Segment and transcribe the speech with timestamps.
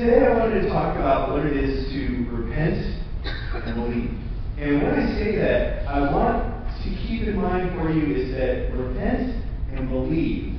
[0.00, 3.04] Today I wanted to talk about what it is to repent
[3.52, 4.16] and believe.
[4.56, 8.72] And when I say that, I want to keep in mind for you is that
[8.72, 9.44] repent
[9.76, 10.58] and believe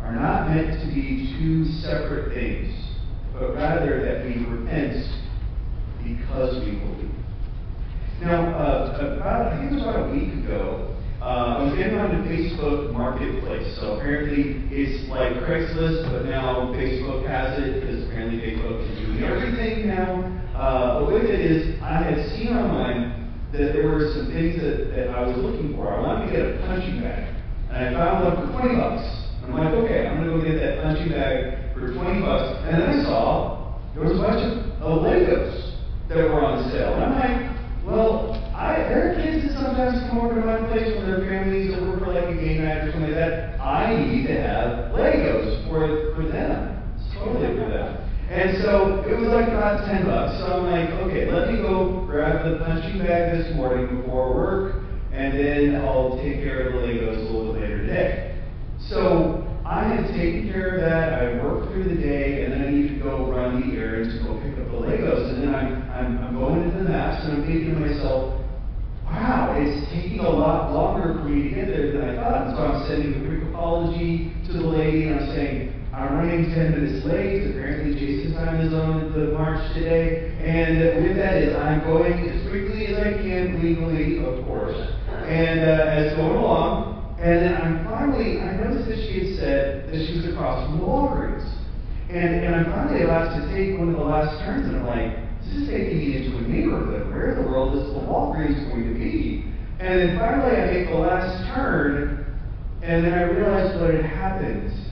[0.00, 2.74] are not meant to be two separate things,
[3.32, 5.06] but rather that we repent
[6.02, 7.14] because we believe.
[8.22, 11.98] Now, uh, about, I think it was about a week ago, uh, I was getting
[11.98, 13.66] on the Facebook Marketplace.
[13.82, 19.26] So apparently it's like Craigslist, but now Facebook has it because apparently Facebook is doing
[19.26, 20.22] everything now.
[20.54, 24.94] Uh, but with it is, I had seen online that there were some things that,
[24.94, 25.90] that I was looking for.
[25.90, 27.34] I wanted to get a punching bag,
[27.74, 29.02] and I found one for 20 bucks.
[29.42, 32.62] I'm like, okay, I'm going to go get that punching bag for 20 bucks.
[32.62, 34.54] And then I saw there was a bunch of,
[34.86, 35.74] of Legos
[36.08, 36.94] that were on sale.
[36.94, 37.58] And I'm like,
[37.88, 41.72] well, I, there are kids that sometimes come over to my place when their families
[41.72, 43.56] over for like a game night or something like that.
[43.56, 46.76] I need to have Legos for for them.
[46.98, 47.96] It's totally for them.
[48.28, 50.38] And so it was like about ten bucks.
[50.38, 54.84] So I'm like, okay, let me go grab the punching bag this morning before work,
[55.10, 58.40] and then I'll take care of the Legos a little bit later today.
[58.86, 61.18] So I had taken care of that.
[61.18, 64.24] I worked through the day, and then I need to go run the errands to
[64.24, 65.34] go pick up the Legos.
[65.34, 68.38] And then I'm, I'm, I'm going into the maps, and I'm thinking to myself,
[69.10, 72.46] wow, it's taking a lot longer for me to get there than I thought.
[72.46, 76.54] And so I'm sending a quick apology to the lady, and I'm saying, I'm running
[76.54, 77.50] 10 minutes late.
[77.50, 80.30] Apparently, Jason's time is on the march today.
[80.38, 84.78] And with that is, I'm going as quickly as I can, legally, of course.
[85.26, 89.64] And uh, as going along, and then I'm finally, I noticed that she had said
[89.90, 91.42] that she was across from the Walgreens.
[92.14, 95.18] And, and I'm finally allowed to take one of the last turns, and I'm like,
[95.42, 97.10] this is taking me into a neighborhood.
[97.10, 99.50] Where in the world is the Walgreens going to be?
[99.82, 102.38] And then finally, I make the last turn,
[102.86, 104.87] and then I realized what had happened.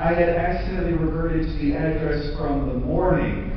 [0.00, 3.52] I had accidentally reverted to the address from the morning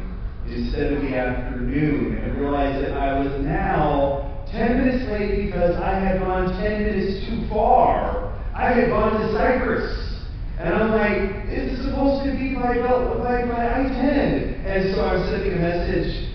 [0.45, 5.97] instead of the afternoon, and realized that I was now 10 minutes late because I
[5.97, 8.37] had gone 10 minutes too far.
[8.53, 10.19] I had gone to Cypress.
[10.59, 14.65] And I'm like, it's supposed to be by, by, by I-10.
[14.67, 16.27] And so I'm sending a message.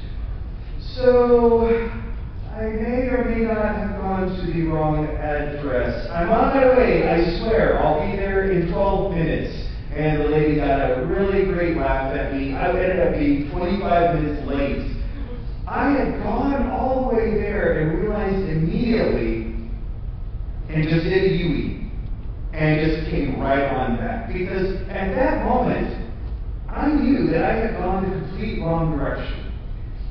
[0.97, 1.69] So,
[2.56, 6.09] I may or may not have gone to the wrong address.
[6.10, 7.78] I'm on my way, I swear.
[7.78, 9.68] I'll be there in 12 minutes.
[9.98, 12.54] And the lady got a really great laugh at me.
[12.54, 14.94] I ended up being 25 minutes late.
[15.66, 19.59] I had gone all the way there and realized immediately
[20.69, 21.91] and just did a U-E
[22.53, 24.32] and just came right on back.
[24.32, 26.12] Because at that moment,
[26.69, 29.53] I knew that I had gone the complete wrong direction.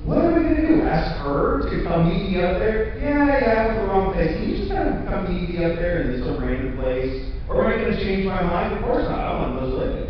[0.03, 0.81] What am I going to do?
[0.81, 2.99] Ask her to come meet me up there?
[2.99, 4.35] Yeah, yeah, I went the wrong place.
[4.35, 7.36] Can you just kind of come meet me up there in some random place?
[7.49, 8.73] Or am I going to change my mind?
[8.73, 9.19] Of course not.
[9.19, 10.07] I want those living.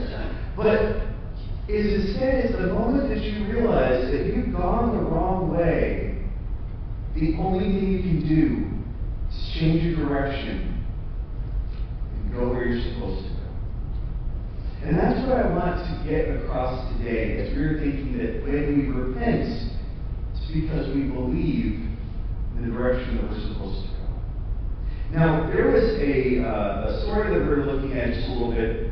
[0.55, 1.07] But
[1.67, 6.23] is instead is the moment that you realize that you've gone the wrong way,
[7.13, 8.67] the only thing you can do
[9.29, 10.85] is change your direction
[12.15, 13.37] and go where you're supposed to go.
[14.83, 18.87] And that's what I want to get across today as we're thinking that when we
[18.87, 19.49] repent,
[20.33, 21.85] it's because we believe
[22.55, 23.96] in the direction that we're supposed to go.
[25.11, 28.91] Now, there was a, uh, a story that we're looking at just a little bit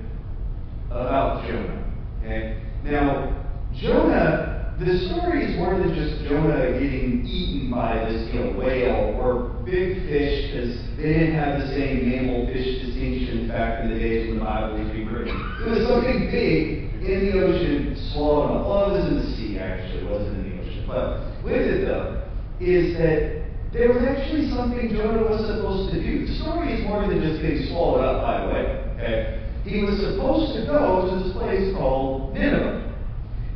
[0.89, 1.93] about Jonah.
[2.21, 2.61] Okay?
[2.85, 3.45] Now,
[3.75, 9.19] Jonah, the story is more than just Jonah getting eaten by this you know, whale
[9.19, 13.99] or big fish, because they didn't have the same mammal fish distinction back in the
[13.99, 15.35] days when the Bible was being written.
[15.65, 18.67] It was something big in the ocean swallowed up.
[18.67, 20.83] Well, it was in the sea, actually, it wasn't in the ocean.
[20.87, 22.23] But with it, though,
[22.59, 23.44] is that
[23.75, 26.25] there was actually something Jonah was supposed to do.
[26.25, 28.95] The story is more than just getting swallowed up by a whale.
[28.95, 29.45] Okay?
[29.65, 32.93] he was supposed to go to this place called Nineveh.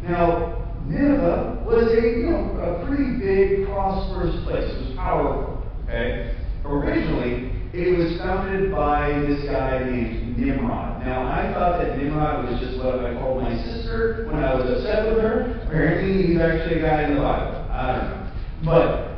[0.03, 4.65] Now, Nineveh was a, you know, a pretty big, prosperous place.
[4.65, 5.63] It was powerful.
[5.85, 6.35] Okay?
[6.65, 11.05] Originally, it was founded by this guy named Nimrod.
[11.05, 14.65] Now, I thought that Nimrod was just what I called my sister when I was
[14.65, 15.61] upset with her.
[15.67, 17.69] Apparently, he's actually a guy in the Bible.
[17.69, 18.31] I don't know.
[18.65, 19.08] But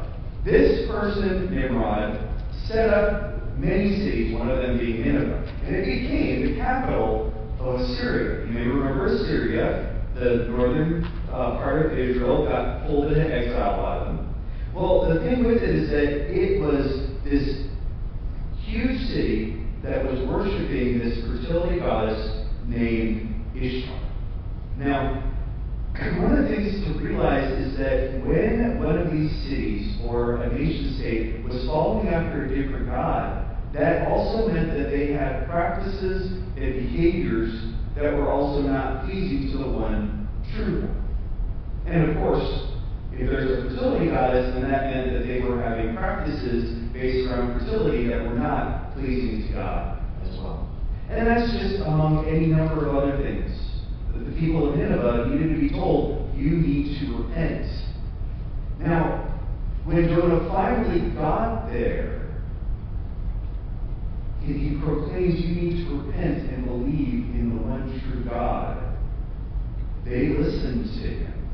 [0.44, 2.28] this person, Nimrod,
[2.68, 5.48] set up many cities, one of them being Nineveh.
[5.66, 8.48] And it became the capital of Assyria.
[8.48, 14.06] You may remember Assyria, the northern uh, part of Israel, got pulled into exile by
[14.06, 14.36] them.
[14.74, 17.68] Well, the thing with it is that it was this
[18.66, 24.00] huge city that was worshiping this fertility goddess named Ishtar.
[24.78, 25.21] Now,
[26.64, 31.66] things to realize is that when one of these cities or a nation state was
[31.66, 38.14] following after a different god, that also meant that they had practices and behaviors that
[38.14, 41.02] were also not pleasing to the one true one.
[41.86, 42.44] And of course,
[43.14, 47.60] if there's a fertility goddess, then that meant that they were having practices based around
[47.60, 50.70] fertility that were not pleasing to God as well.
[51.10, 53.52] And that's just among any number of other things.
[54.14, 57.68] That The people of Nineveh needed to be told, you need to repent.
[58.80, 59.40] Now,
[59.86, 62.30] when Jonah finally got there,
[64.42, 68.98] he proclaims you need to repent and believe in the one true God.
[70.04, 71.50] They listened to him.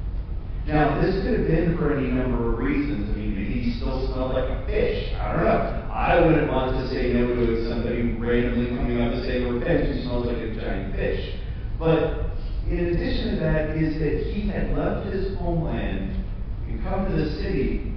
[0.67, 3.09] Now, this could have been for any number of reasons.
[3.11, 5.13] I mean, maybe he still smelled like a fish.
[5.15, 5.89] I don't know.
[5.91, 10.01] I wouldn't want to say no to somebody randomly coming up to say repent who
[10.03, 11.39] smells like a giant fish.
[11.79, 12.36] But
[12.69, 16.23] in addition to that, is that he had left his homeland
[16.67, 17.93] and come to the city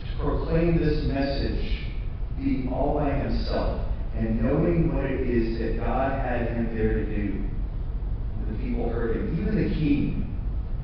[0.00, 1.86] to proclaim this message,
[2.36, 3.80] being all by himself
[4.14, 7.44] and knowing what it is that God had him there to do.
[8.52, 9.40] The people heard him.
[9.40, 10.38] Even the king,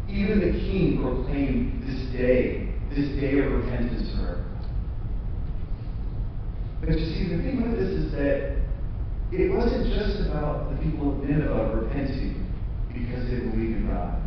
[0.08, 4.44] even the king proclaimed this day, this day of repentance for her.
[6.80, 8.56] But you see, the thing with this is that
[9.30, 12.39] it wasn't just about the people of Nineveh repenting
[13.38, 14.20] believed in God.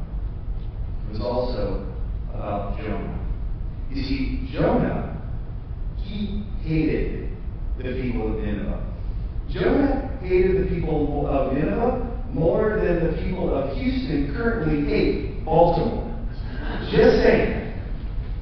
[1.07, 1.93] It was also
[2.33, 3.19] about Jonah.
[3.91, 5.21] You see, Jonah,
[5.97, 7.29] he hated
[7.77, 8.93] the people of Nineveh.
[9.49, 16.09] Jonah hated the people of Nineveh more than the people of Houston currently hate Baltimore.
[16.91, 17.73] Just saying.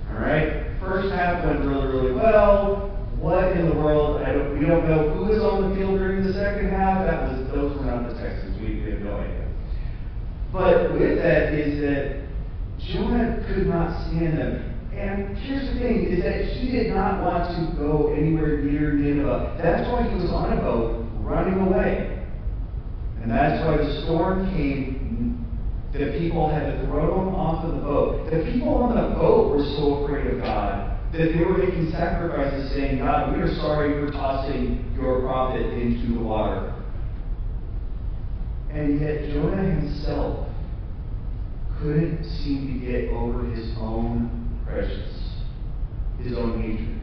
[0.10, 0.80] All right?
[0.80, 2.88] First half went really, really well.
[3.18, 4.22] What in the world?
[4.22, 7.06] I don't, we don't know who was on the field during the second half.
[7.06, 8.60] That was those were not the Texans.
[8.60, 9.48] We have no idea.
[10.52, 12.28] But with that is that
[12.92, 14.68] Jonah could not stand them.
[14.94, 19.58] And here's the thing, is that he did not want to go anywhere near Nineveh.
[19.62, 22.28] That's why he was on a boat running away.
[23.22, 25.46] And that's why the storm came.
[25.94, 28.32] The people had to throw him off of the boat.
[28.32, 32.72] The people on the boat were so afraid of God that they were making sacrifices
[32.72, 36.74] saying, God, we are sorry for tossing your prophet into the water.
[38.74, 40.48] And yet Jonah himself
[41.80, 45.44] couldn't seem to get over his own prejudice,
[46.20, 47.02] his own hatred.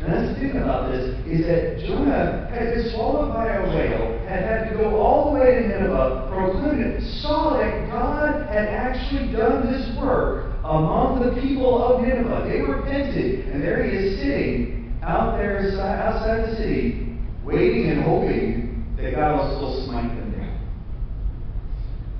[0.00, 4.18] And that's the thing about this, is that Jonah had been swallowed by a whale,
[4.28, 9.32] had had to go all the way to Nineveh, proclaimed saw that God had actually
[9.32, 12.44] done this work among the people of Nineveh.
[12.46, 18.84] They repented, and there he is sitting out there outside the city, waiting and hoping
[18.98, 20.25] that God will still smite them.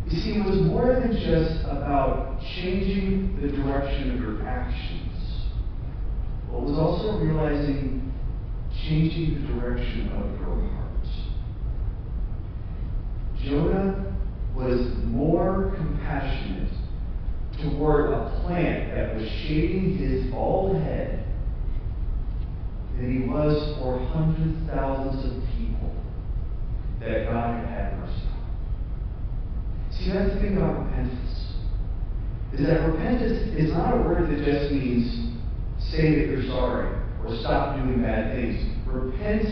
[0.08, 5.06] You see, it was more than just about changing the direction of your actions
[6.50, 8.12] but was also realizing
[8.88, 11.06] changing the direction of your heart.
[13.44, 14.16] Jonah
[14.54, 16.72] was more compassionate
[17.62, 21.24] toward a plant that was shading his bald head
[22.96, 25.94] than he was for hundreds, thousands of people
[27.00, 28.25] that God had had mercy.
[29.98, 31.26] See, that's the thing about repentance.
[32.52, 35.26] Is that repentance is not a word that just means
[35.90, 36.88] say that you're sorry
[37.24, 38.62] or stop doing bad things.
[38.86, 39.46] Repent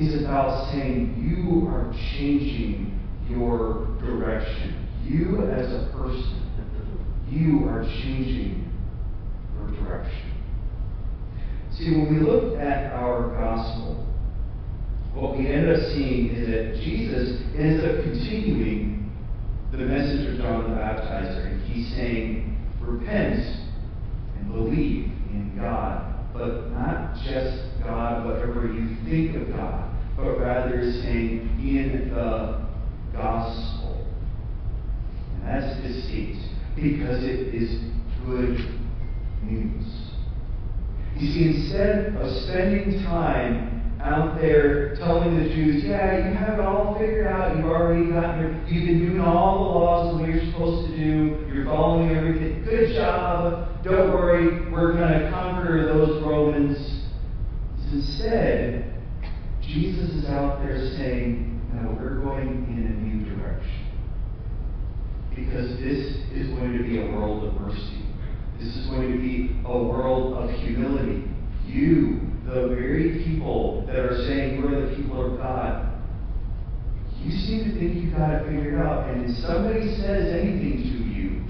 [0.00, 2.98] is about saying you are changing
[3.28, 4.86] your direction.
[5.04, 6.38] You as a person,
[7.28, 8.70] you are changing
[9.54, 10.32] your direction.
[11.72, 14.06] See, when we look at our gospel,
[15.14, 18.97] what we end up seeing is that Jesus ends up continuing
[19.76, 23.44] the message of John the Baptizer, and he's saying, Repent
[24.38, 30.80] and believe in God, but not just God, whatever you think of God, but rather
[31.02, 32.66] saying in the
[33.12, 34.06] gospel.
[35.34, 36.40] And that's distinct
[36.74, 37.78] because it is
[38.24, 38.56] good
[39.42, 39.84] news.
[41.16, 43.67] You see, instead of spending time
[44.00, 47.56] out there telling the Jews, yeah, you have it all figured out.
[47.56, 50.96] You've already gotten your, you've been doing all the laws of what you're supposed to
[50.96, 51.46] do.
[51.52, 52.64] You're following everything.
[52.64, 53.82] Good job.
[53.82, 54.70] Don't worry.
[54.70, 56.76] We're going to conquer those Romans.
[57.92, 58.94] Instead,
[59.62, 63.86] Jesus is out there saying, no, we're going in a new direction.
[65.34, 68.04] Because this is going to be a world of mercy.
[68.58, 71.24] This is going to be a world of humility.
[71.64, 75.92] You the very people that are saying we're the people of God,
[77.20, 79.10] you seem to think you've got it figured out.
[79.10, 81.44] And if somebody says anything to you,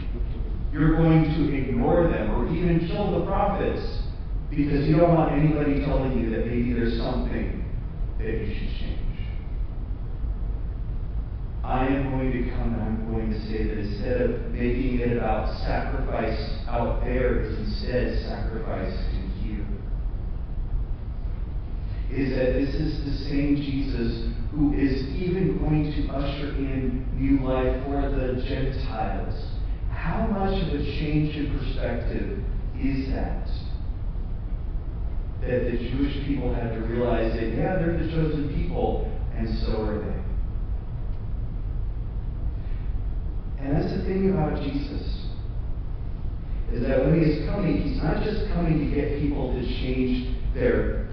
[0.72, 4.02] you're going to ignore them or even kill the prophets
[4.50, 7.64] because you don't want anybody telling you that maybe there's something
[8.18, 8.98] that you should change.
[11.62, 15.16] I am going to come and I'm going to say that instead of making it
[15.18, 19.66] about sacrifice out there, it's instead sacrifice in here.
[22.10, 27.46] Is that this is the same Jesus who is even going to usher in new
[27.46, 29.34] life for the Gentiles.
[29.90, 32.38] How much of a change in perspective
[32.80, 33.46] is that?
[35.42, 39.82] That the Jewish people had to realize that, yeah, they're the chosen people, and so
[39.82, 40.18] are they.
[43.60, 45.26] And that's the thing about Jesus.
[46.72, 50.34] Is that when he is coming, he's not just coming to get people to change
[50.54, 51.07] their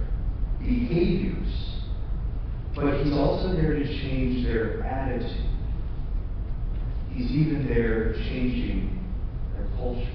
[0.65, 1.81] behaviors,
[2.75, 5.49] but he's also there to change their attitude.
[7.13, 8.99] He's even there changing
[9.55, 10.11] their culture.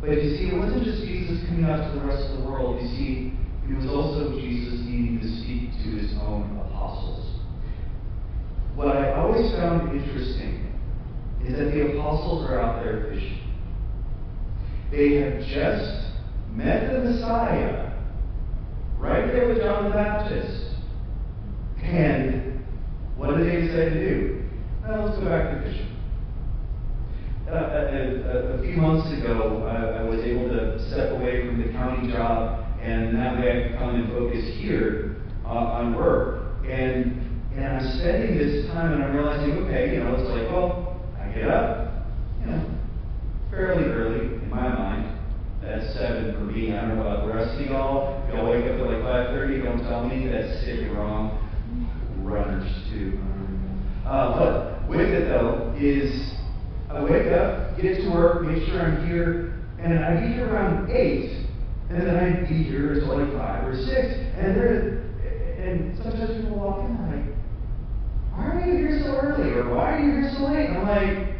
[0.00, 2.82] But you see, it wasn't just Jesus coming out to the rest of the world.
[2.82, 3.32] You see,
[3.68, 7.40] it was also Jesus needing to speak to his own apostles.
[8.74, 10.72] What I always found interesting
[11.44, 13.38] is that the apostles are out there fishing.
[14.90, 16.12] They have just
[16.52, 17.85] met the Messiah
[18.98, 20.64] right there with John the Baptist.
[21.82, 22.64] And
[23.16, 24.44] what did they decide to do?
[24.86, 25.96] Well, let's go back to fishing.
[27.48, 31.62] Uh, a, a, a, few months ago, I, I was able to step away from
[31.62, 35.94] the county job, and now that way I could come and focus here uh, on
[35.94, 36.42] work.
[36.68, 37.26] And
[37.56, 41.28] and I'm spending this time and I'm realizing, okay, you know, it's like, well, I
[41.32, 42.04] get up,
[42.40, 42.70] you know,
[43.50, 45.18] fairly early in my mind.
[45.62, 46.72] That's seven for me.
[46.72, 48.22] I don't know about the rest of y'all.
[48.28, 49.62] Y'all wake up at like five thirty.
[49.62, 51.42] Don't tell me that's sick wrong.
[52.22, 53.18] Runners too.
[54.04, 56.34] Uh, but with it though is
[56.90, 60.90] I wake up, get to work, make sure I'm here, and I be here around
[60.90, 61.46] eight,
[61.90, 65.02] and then I be here until like five or six, and there,
[65.58, 67.34] and sometimes people walk in and like,
[68.32, 69.50] why are you here so early?
[69.52, 70.68] Or why are you here so late?
[70.68, 71.34] And I'm like,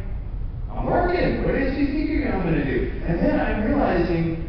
[0.71, 1.43] I'm working.
[1.45, 2.91] What is you think I'm going to do?
[3.07, 4.46] And then I'm realizing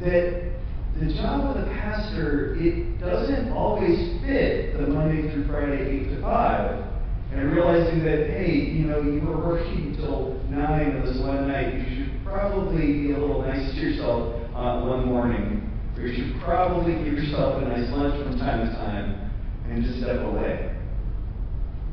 [0.00, 0.52] that
[0.98, 6.20] the job of the pastor, it doesn't always fit the Monday through Friday, 8 to
[6.20, 6.84] 5.
[7.32, 11.74] And realizing that, hey, you know, you were working until 9 of this one night,
[11.74, 15.70] you should probably be a little nice to yourself one morning.
[15.96, 19.30] Or you should probably give yourself a nice lunch from time to time
[19.68, 20.74] and just step away.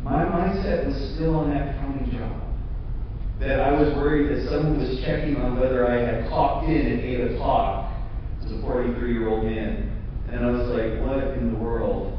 [0.02, 2.42] My mindset was still on that county job.
[3.40, 7.04] That I was worried that someone was checking on whether I had clocked in at
[7.04, 7.77] 8 o'clock
[8.48, 9.92] as a 43 year old man.
[10.32, 12.18] And I was like, what in the world?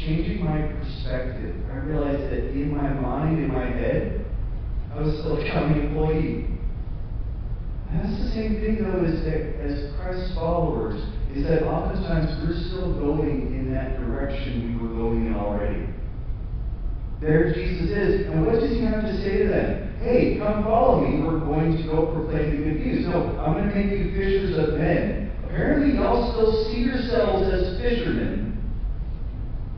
[0.00, 4.24] Changing my perspective, I realized that in my mind, in my head,
[4.94, 6.46] I was still a county employee.
[7.90, 11.00] And that's the same thing, though, as, as Christ's followers,
[11.34, 15.86] is that oftentimes we're still going in that direction we were going in already.
[17.20, 18.26] There Jesus is.
[18.26, 19.96] And what does he have to say to them?
[20.00, 21.22] Hey, come follow me.
[21.22, 23.06] We're going to go proclaim the good news.
[23.06, 25.25] No, I'm going to make you fishers of men.
[25.56, 28.60] Apparently, y'all still see yourselves as fishermen.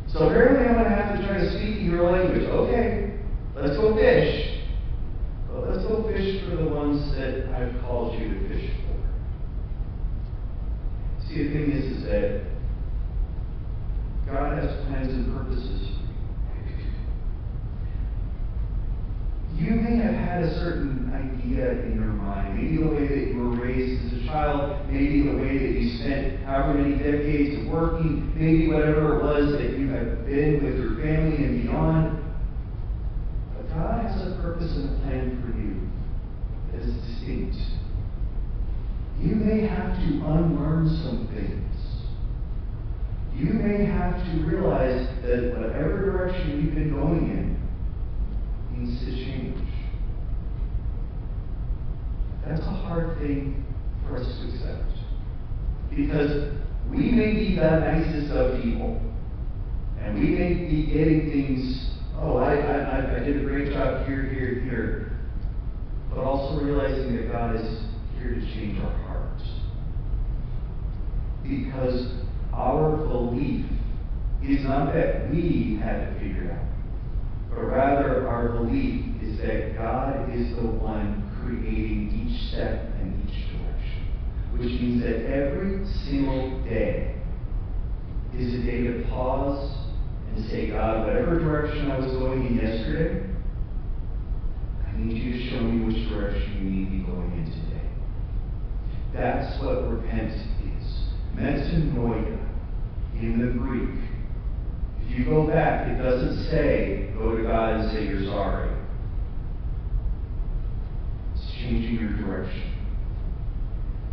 [0.09, 2.43] So apparently, I'm going to have to try to speak your language.
[2.51, 3.21] Okay,
[3.55, 4.59] let's go fish.
[5.47, 8.99] But let's go fish for the ones that I've called you to fish for.
[11.29, 12.43] See, the thing is, is that
[14.27, 15.89] God has plans and purposes
[19.59, 21.08] you may have had a certain
[21.57, 22.57] in your mind.
[22.57, 25.99] Maybe the way that you were raised as a child, maybe the way that you
[25.99, 30.77] spent however many decades of working, maybe whatever it was that you have been with
[30.77, 32.23] your family and beyond.
[33.57, 35.89] But God has a purpose and a plan for you
[36.73, 37.57] that is distinct.
[39.21, 41.65] You may have to unlearn some things.
[43.35, 47.59] You may have to realize that whatever direction you've been going in,
[48.77, 49.68] needs to change.
[52.59, 53.65] That's a hard thing
[54.05, 54.91] for us to accept.
[55.91, 56.53] Because
[56.91, 59.01] we may be the nicest of people,
[60.01, 64.25] and we may be getting things, oh, I, I, I did a great job here,
[64.25, 65.19] here, here.
[66.11, 67.81] But also realizing that God is
[68.19, 69.45] here to change our hearts.
[71.45, 72.13] Because
[72.53, 73.67] our belief
[74.43, 76.69] is not that we had to figure it out
[77.59, 81.88] but rather our belief is that God is the one creating
[82.39, 84.07] each step and each direction.
[84.53, 87.17] Which means that every single day
[88.37, 89.77] is a day to pause
[90.35, 93.27] and say, God, whatever direction I was going in yesterday,
[94.87, 97.89] I need you to show me which direction you need me going in today.
[99.15, 101.09] That's what repent is.
[101.35, 102.39] Metanoia
[103.15, 103.91] in the Greek.
[105.03, 108.78] If If you go back, it doesn't say, go to God and say you're sorry.
[111.69, 112.73] Changing your direction.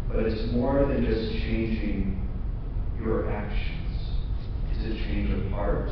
[0.09, 2.27] But it's more than just changing
[2.99, 4.09] your actions.
[4.71, 5.89] It's a change of heart,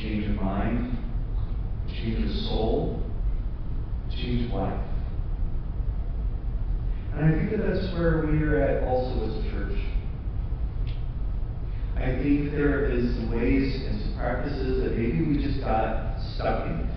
[0.00, 0.96] change of mind,
[1.88, 3.02] change of soul,
[4.10, 4.80] change of life.
[7.12, 9.78] And I think that that's where we are at also as a church.
[11.96, 16.66] I think there is some ways and some practices that maybe we just got stuck
[16.66, 16.88] in.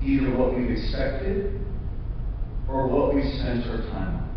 [0.00, 1.61] Either what we've expected
[2.72, 4.28] or what we spent our time on.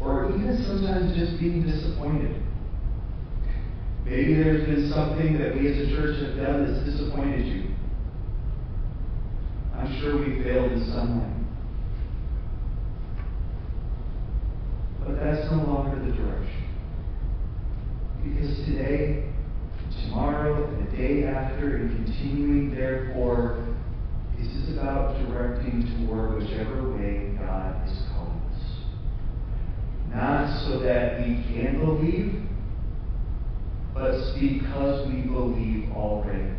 [0.00, 2.42] Or even sometimes just being disappointed.
[4.04, 7.74] Maybe there's been something that we as a church have done that's disappointed you.
[9.76, 11.40] I'm sure we failed in some way.
[15.06, 16.64] But that's no longer the direction.
[18.24, 19.30] Because today,
[20.02, 23.69] tomorrow, and the day after, and continuing therefore,
[24.40, 28.62] is just about directing toward whichever way God is calling us.
[30.14, 32.42] Not so that we can believe,
[33.92, 36.56] but because we believe already.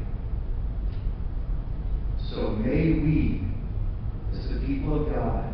[2.30, 3.44] So may we,
[4.34, 5.54] as the people of God,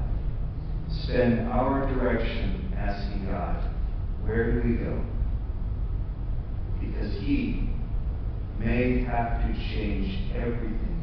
[1.04, 3.74] spend our direction asking God,
[4.24, 5.04] where do we go?
[6.80, 7.70] Because He
[8.60, 10.97] may have to change everything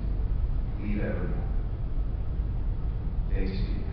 [0.81, 1.45] we've ever done.
[3.33, 3.84] Thanks